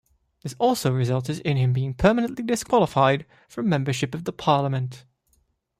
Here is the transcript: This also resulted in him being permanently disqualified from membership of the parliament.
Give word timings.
This 0.41 0.55
also 0.57 0.91
resulted 0.91 1.41
in 1.41 1.57
him 1.57 1.73
being 1.73 1.93
permanently 1.93 2.43
disqualified 2.43 3.23
from 3.47 3.69
membership 3.69 4.15
of 4.15 4.23
the 4.23 4.33
parliament. 4.33 5.05